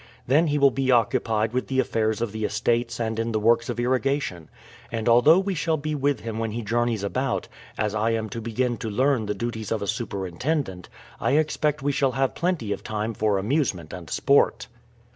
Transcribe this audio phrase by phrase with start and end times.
[0.25, 3.69] Then he will be occupied with the affairs of the estates and in the works
[3.69, 4.49] of irrigation;
[4.91, 8.41] and although we shall be with him when he journeys about, as I am to
[8.41, 12.83] begin to learn the duties of a superintendent, I expect we shall have plenty of
[12.83, 14.65] time for amusement and sport."